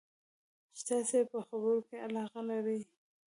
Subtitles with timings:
[0.75, 2.81] چې تاسې یې په خبرو کې علاقه لرئ.